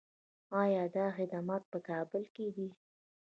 [0.61, 2.67] آیا دا خدمات په کابل کې دي؟